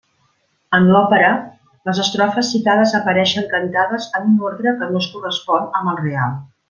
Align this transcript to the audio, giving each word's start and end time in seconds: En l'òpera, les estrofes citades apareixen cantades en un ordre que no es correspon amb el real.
En 0.75 0.87
l'òpera, 0.93 1.27
les 1.89 1.99
estrofes 2.03 2.49
citades 2.55 2.95
apareixen 3.01 3.45
cantades 3.53 4.09
en 4.21 4.27
un 4.31 4.41
ordre 4.53 4.75
que 4.81 4.89
no 4.95 5.05
es 5.07 5.11
correspon 5.17 5.71
amb 5.83 5.93
el 5.95 6.01
real. 6.05 6.35